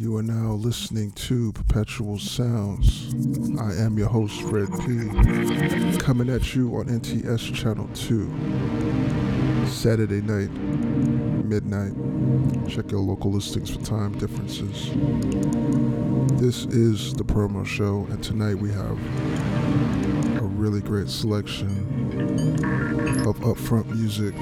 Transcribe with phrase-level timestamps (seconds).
[0.00, 3.12] You are now listening to Perpetual Sounds.
[3.58, 5.98] I am your host, Fred P.
[5.98, 9.66] Coming at you on NTS Channel 2.
[9.66, 10.52] Saturday night,
[11.44, 11.94] midnight.
[12.68, 14.92] Check your local listings for time differences.
[16.40, 18.96] This is the promo show, and tonight we have
[20.40, 21.68] a really great selection
[23.26, 24.32] of upfront music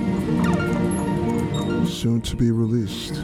[1.88, 3.14] soon to be released.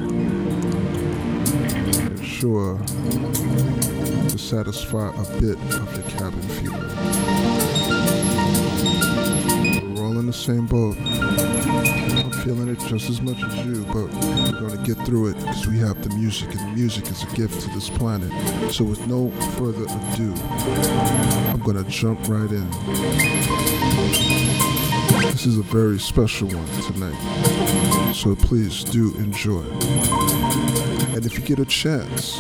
[2.43, 6.77] Sure to satisfy a bit of your cabin fever.
[9.95, 10.97] We're all in the same boat.
[10.99, 15.69] I'm feeling it just as much as you, but we're gonna get through it because
[15.69, 18.33] we have the music, and the music is a gift to this planet.
[18.73, 20.35] So with no further ado,
[21.53, 22.69] I'm gonna jump right in.
[25.31, 29.63] This is a very special one tonight, so please do enjoy.
[31.15, 32.37] And if you get a chance,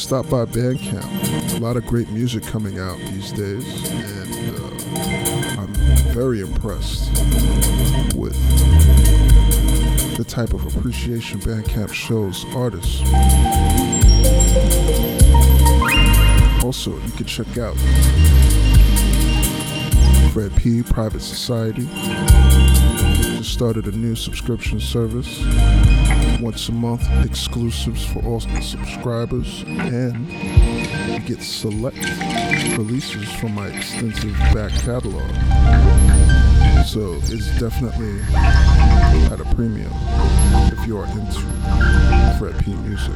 [0.00, 1.56] stop by Bandcamp.
[1.56, 5.74] A lot of great music coming out these days, and uh, I'm
[6.14, 7.10] very impressed
[8.16, 8.36] with
[10.16, 13.00] the type of appreciation Bandcamp shows artists.
[16.64, 17.76] Also, you can check out
[20.32, 20.82] Fred P.
[20.82, 21.88] Private Society.
[23.36, 25.40] Just started a new subscription service.
[26.40, 30.26] Once a month, exclusives for all subscribers, and
[31.08, 31.98] you get select
[32.78, 35.30] releases from my extensive back catalog.
[36.86, 38.20] So it's definitely
[39.30, 39.92] at a premium
[40.80, 41.40] if you are into
[42.38, 43.14] Fred P music.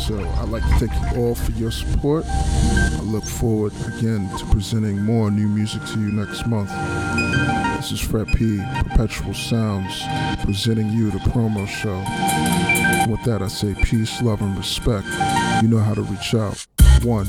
[0.00, 2.24] So I'd like to thank you all for your support.
[2.26, 6.70] I look forward again to presenting more new music to you next month.
[7.76, 10.02] This is Fred P, Perpetual Sounds,
[10.44, 11.98] presenting you the promo show.
[13.10, 15.06] With that, I say peace, love, and respect.
[15.62, 16.66] You know how to reach out.
[17.02, 17.26] One.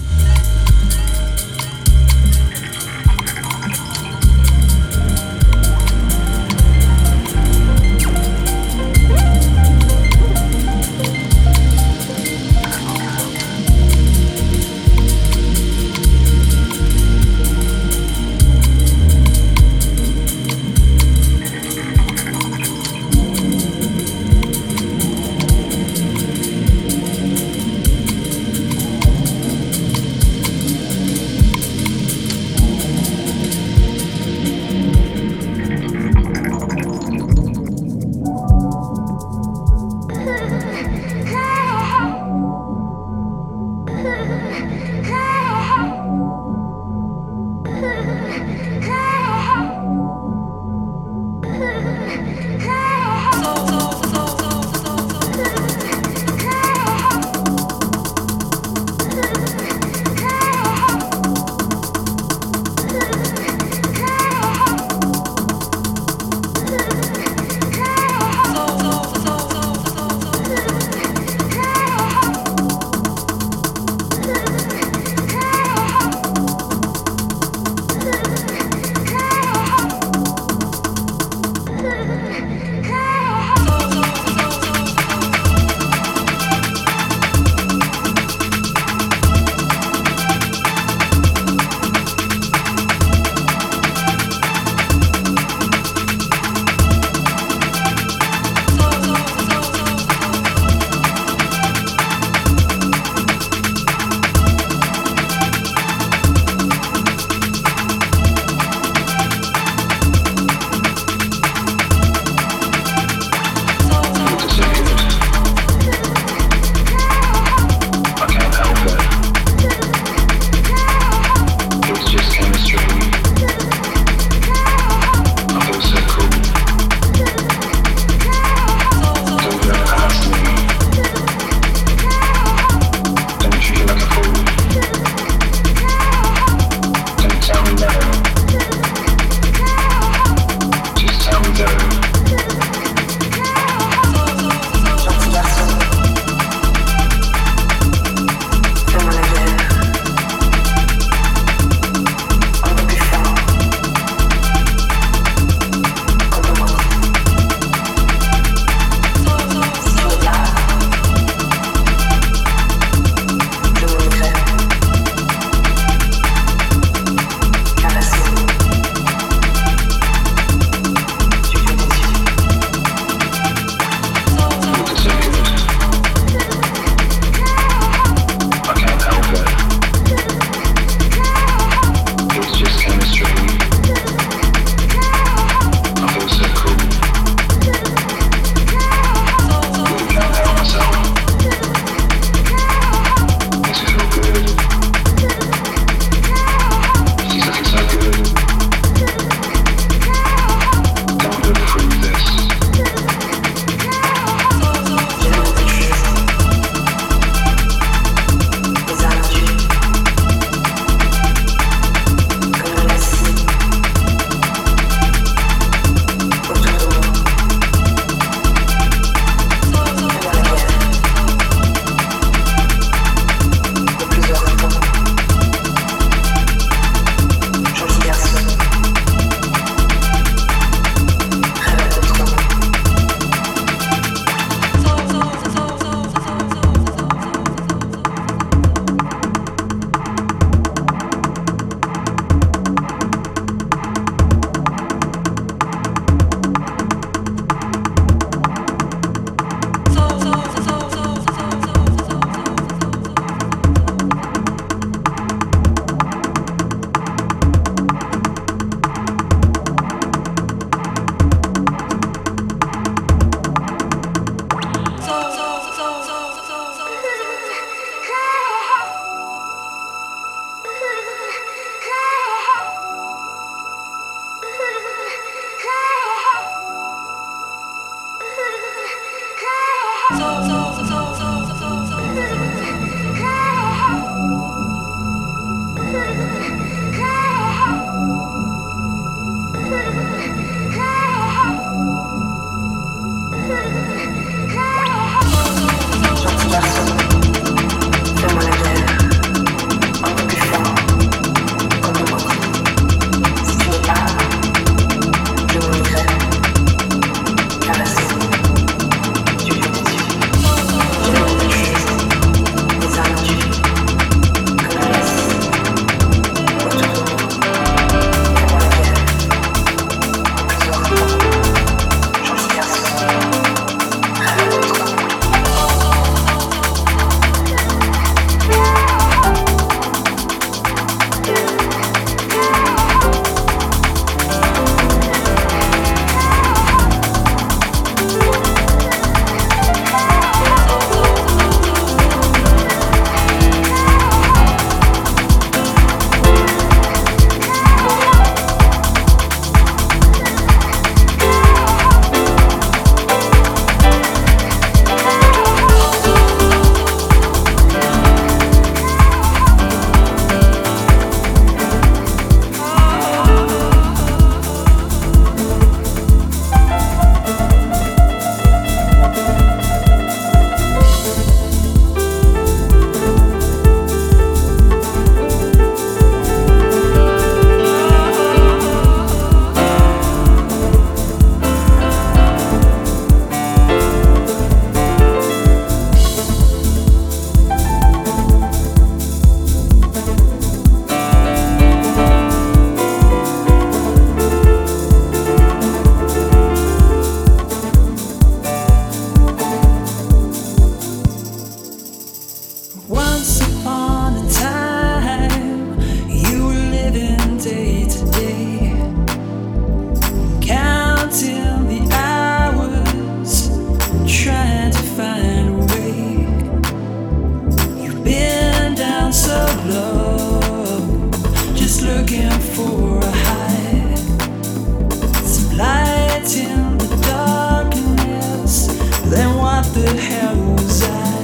[429.76, 431.15] the hell was I?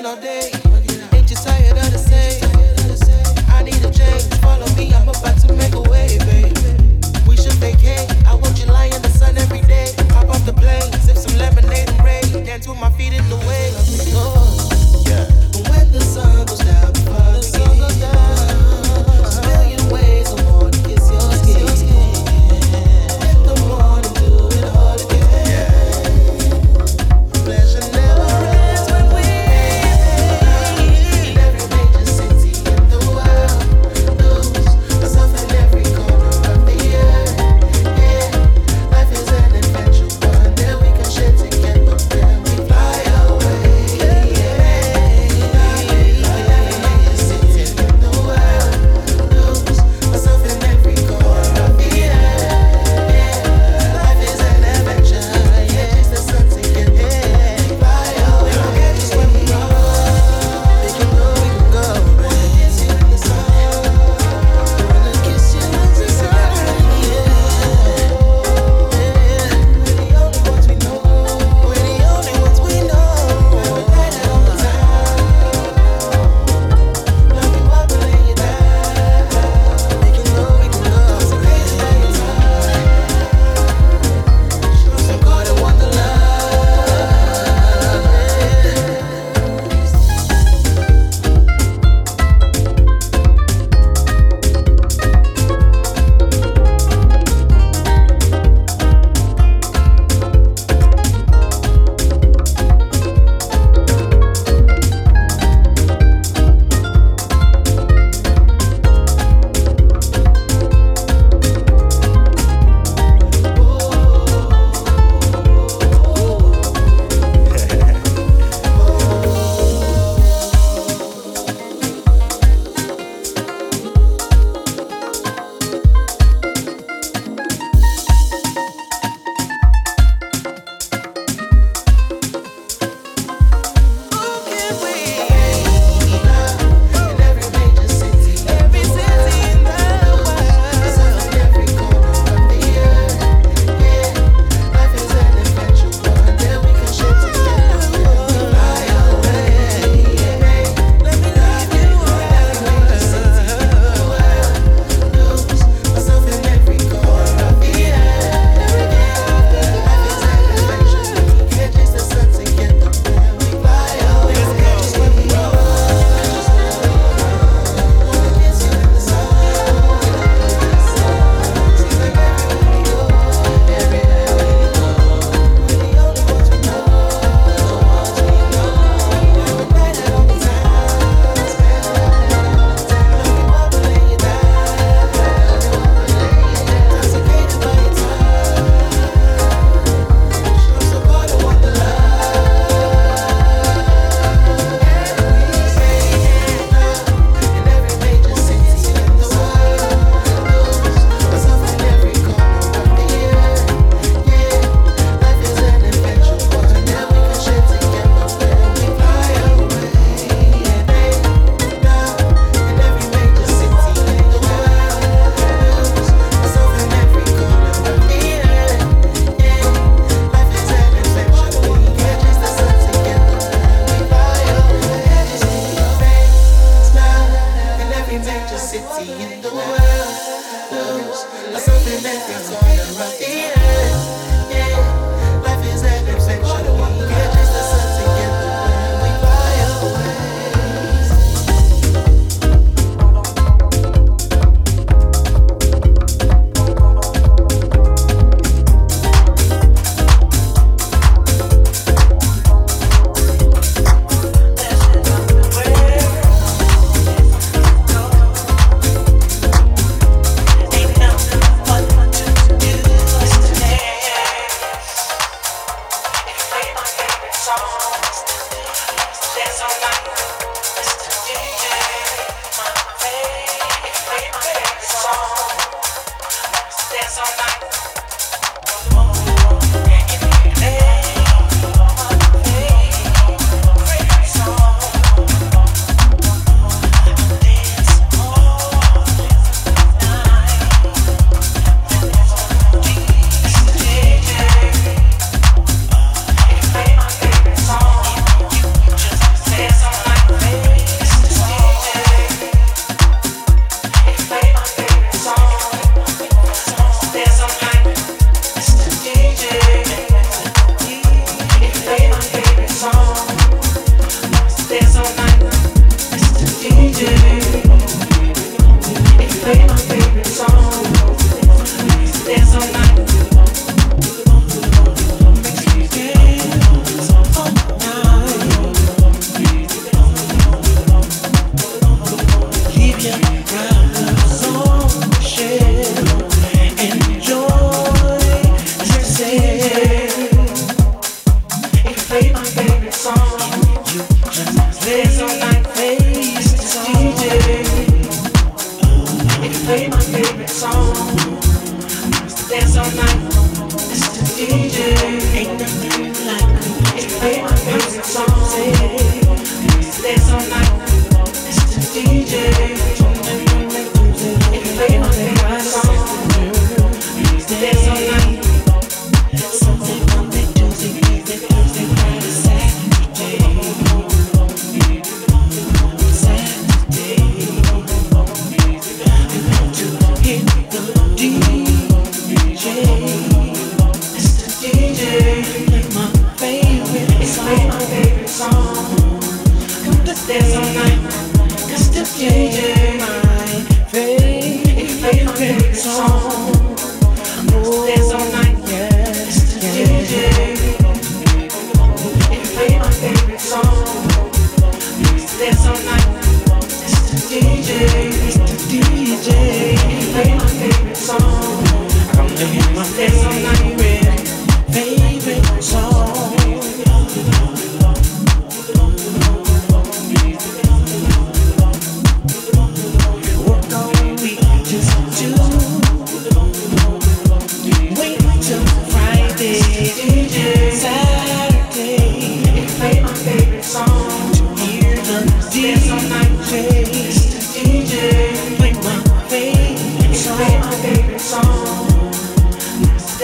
[0.00, 0.59] in a day.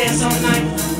[0.06, 0.95] Dance all night.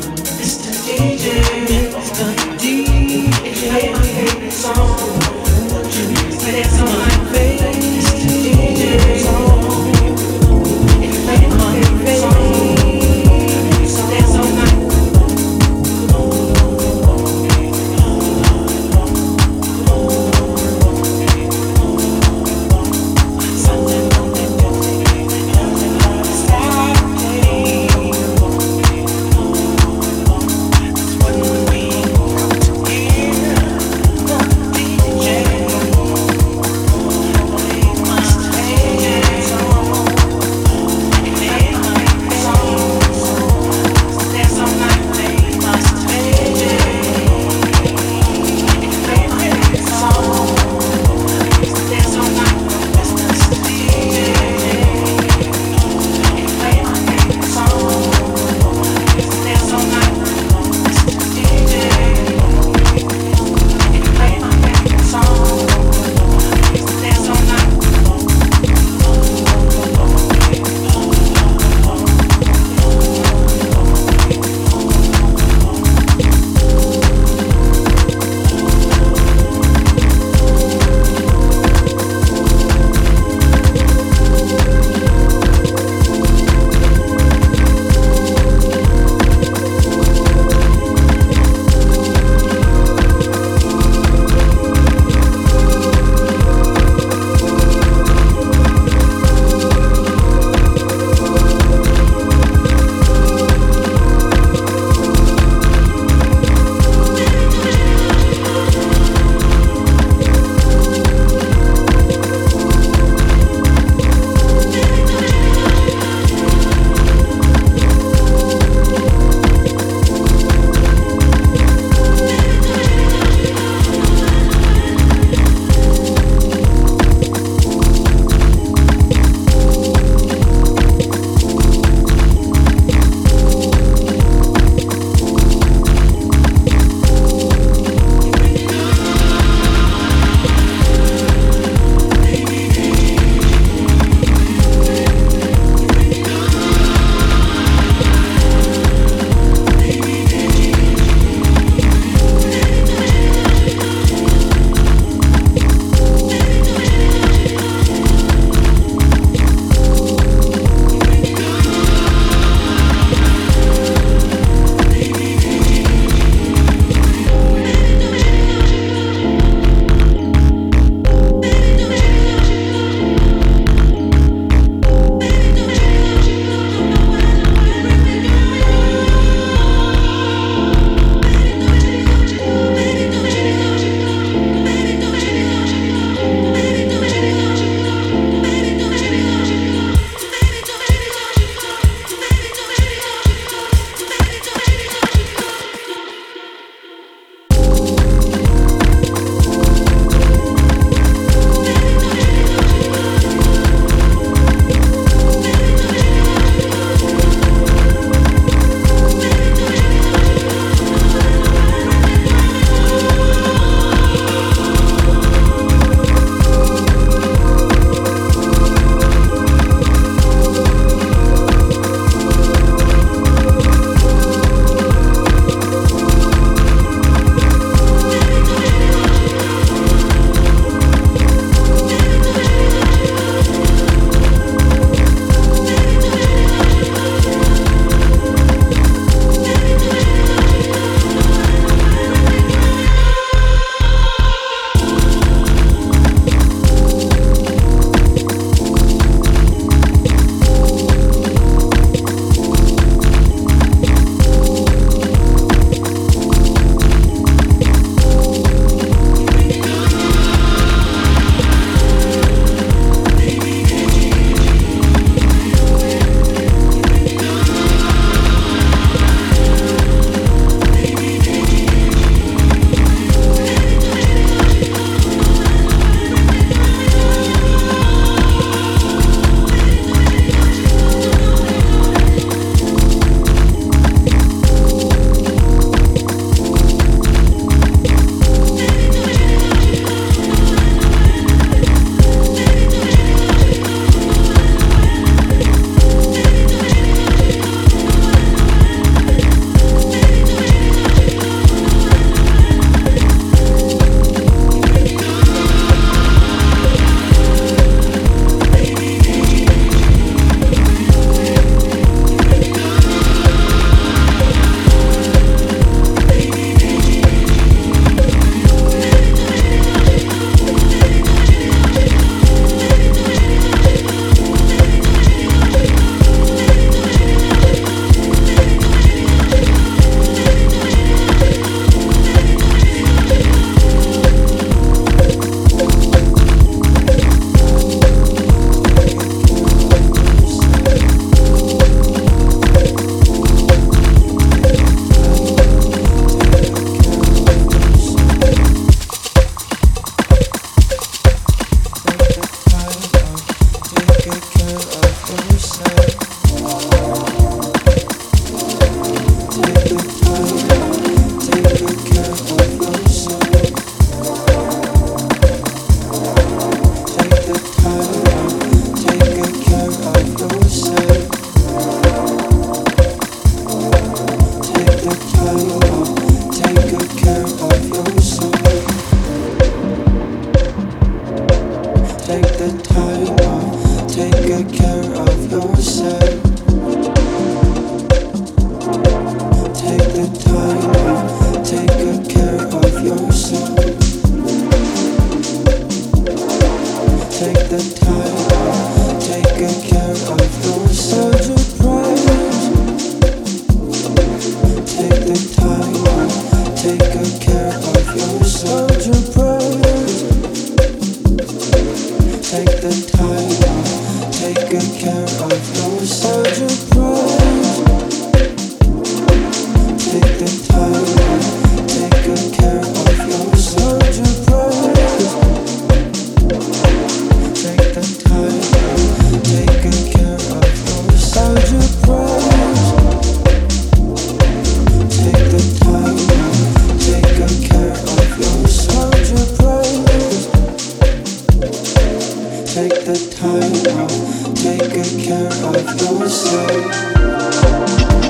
[442.56, 448.05] take the time off, taking care of yourself.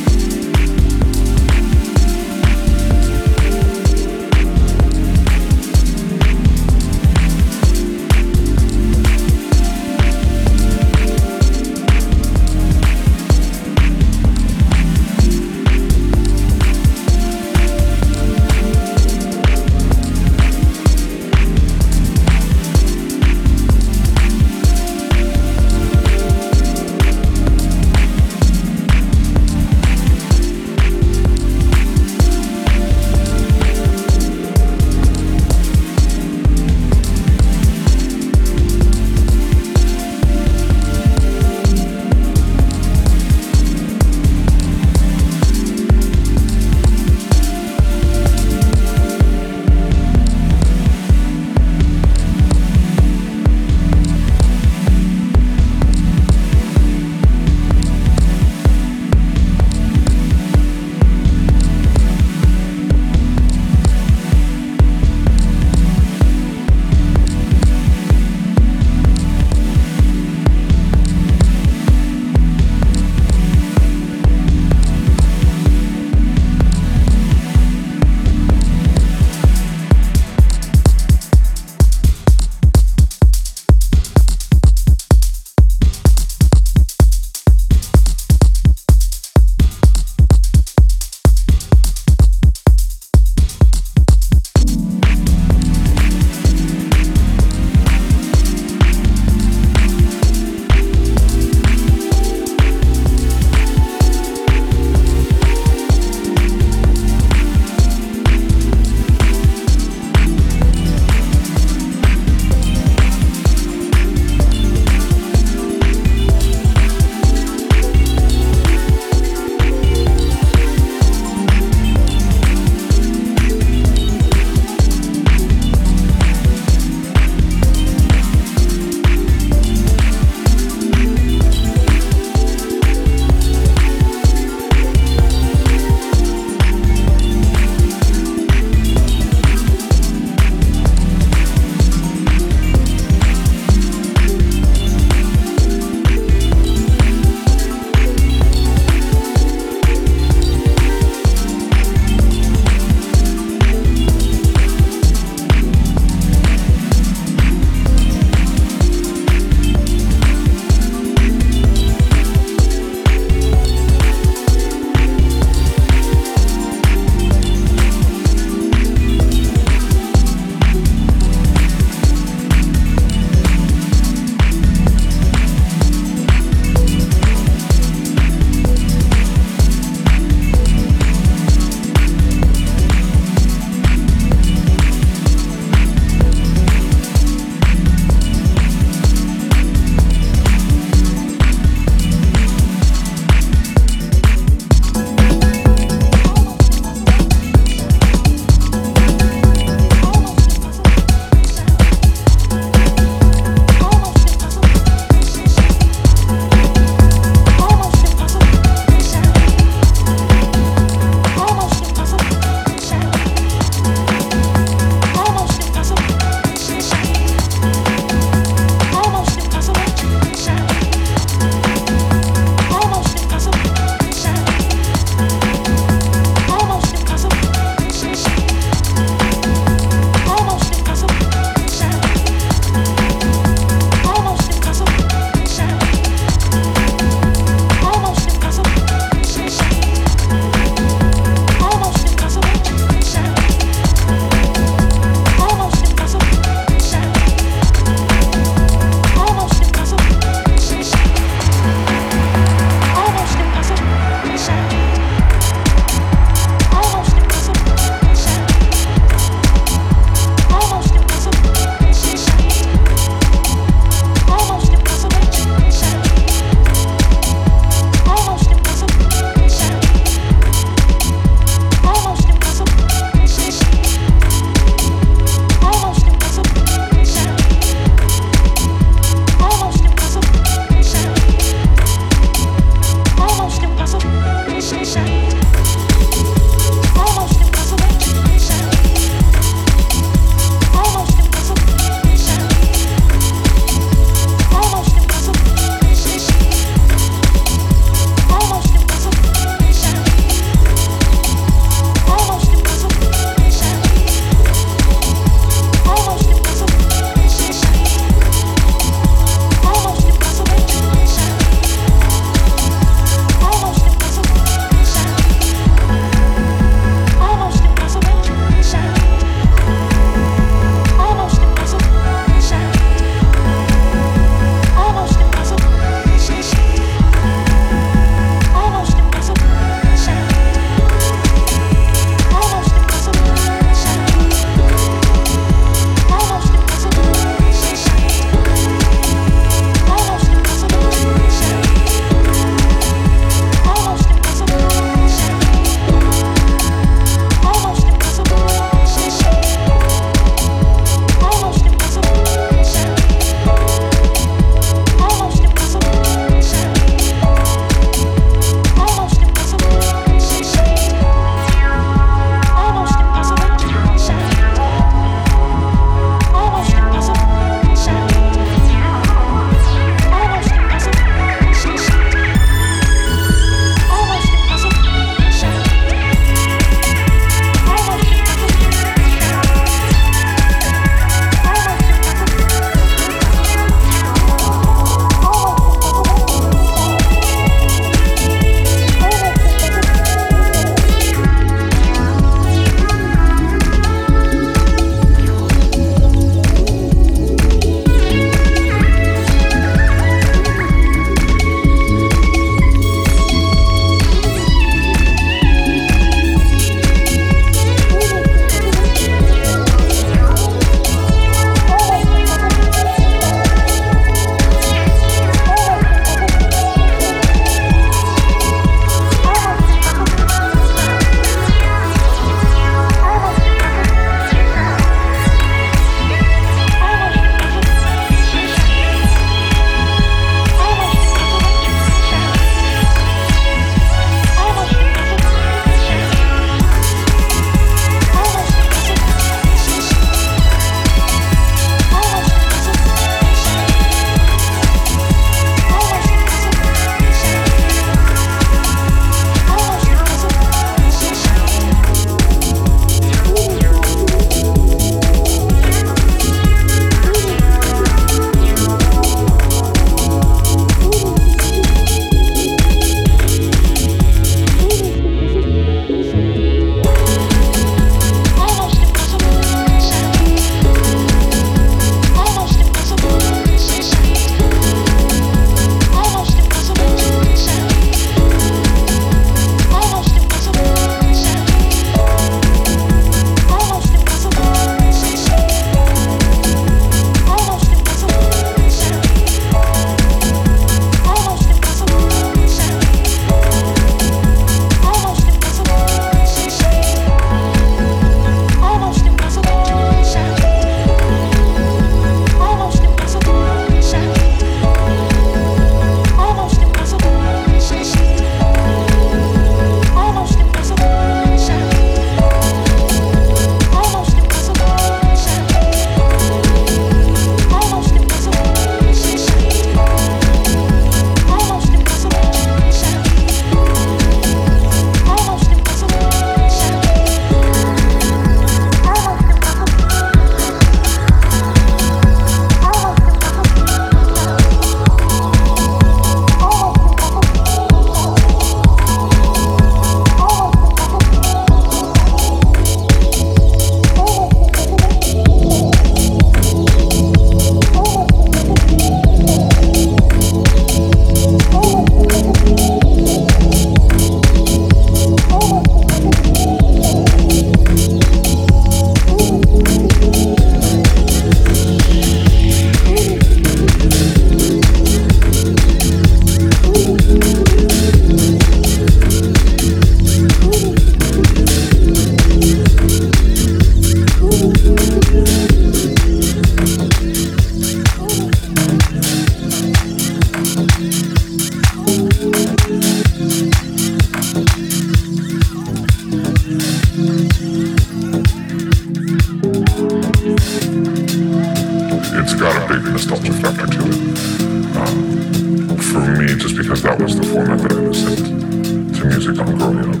[599.36, 600.00] I'm growing up.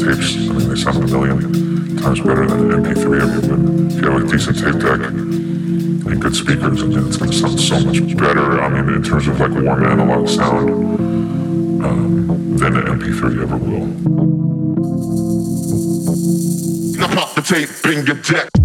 [0.00, 3.60] Tapes, I mean, they sound a million times better than an MP3 ever, but
[3.94, 7.60] if you have a decent tape deck and good speakers, and it's going to sound
[7.60, 8.60] so much better.
[8.60, 10.70] I mean, in terms of like warm analog sound,
[11.84, 13.86] um, than an MP3 ever will.
[16.98, 18.57] Now pop the tape in your deck.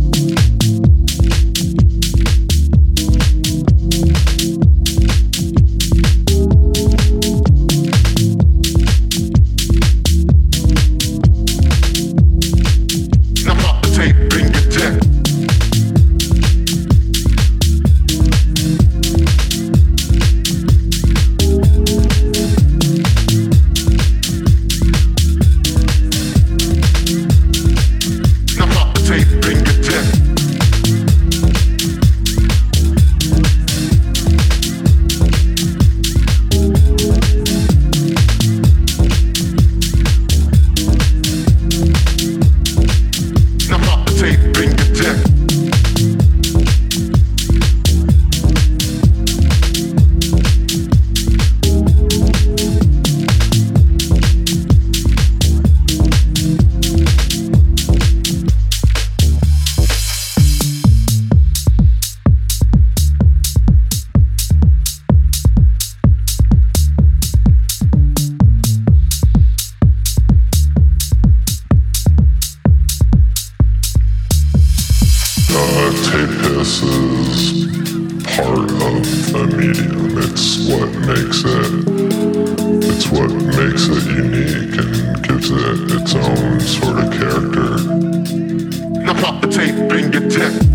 [89.24, 90.73] Pop the tape, bring your dick.